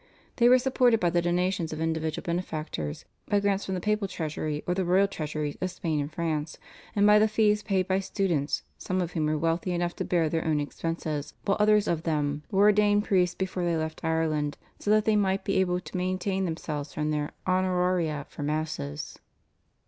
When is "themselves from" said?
16.45-17.11